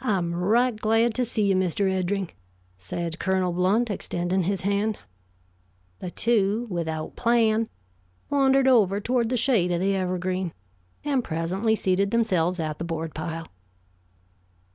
[0.00, 1.86] "I'm right glad to see you, Mr.
[1.90, 2.30] Eddring,"
[2.78, 4.98] said Colonel Blount, extending his hand.
[5.98, 7.68] The two, without plan,
[8.30, 10.54] wandered over toward the shade of the evergreen,
[11.04, 13.48] and presently seated themselves at the board pile.